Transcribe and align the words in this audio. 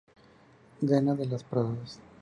Chana 0.83 1.13
de 1.13 1.27
las 1.27 1.43
Paradas. 1.43 1.99